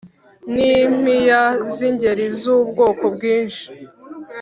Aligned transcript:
N'impiya 0.53 1.41
z'ingeri 1.75 2.25
z'ubwoko 2.39 3.03
bwinshi 3.15 3.65